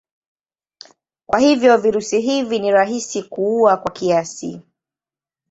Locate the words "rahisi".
2.71-3.23